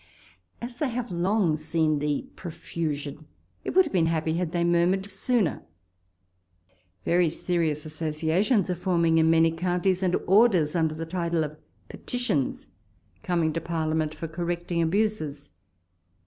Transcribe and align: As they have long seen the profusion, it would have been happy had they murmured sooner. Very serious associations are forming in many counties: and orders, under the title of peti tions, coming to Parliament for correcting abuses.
As 0.63 0.79
they 0.79 0.89
have 0.89 1.11
long 1.11 1.57
seen 1.57 1.99
the 1.99 2.23
profusion, 2.35 3.27
it 3.63 3.75
would 3.75 3.85
have 3.85 3.93
been 3.93 4.07
happy 4.07 4.33
had 4.33 4.51
they 4.51 4.63
murmured 4.63 5.05
sooner. 5.05 5.61
Very 7.05 7.29
serious 7.29 7.85
associations 7.85 8.67
are 8.71 8.75
forming 8.75 9.19
in 9.19 9.29
many 9.29 9.51
counties: 9.51 10.01
and 10.01 10.15
orders, 10.25 10.73
under 10.75 10.95
the 10.95 11.05
title 11.05 11.43
of 11.43 11.55
peti 11.87 12.17
tions, 12.17 12.69
coming 13.21 13.53
to 13.53 13.61
Parliament 13.61 14.15
for 14.15 14.27
correcting 14.27 14.81
abuses. 14.81 15.51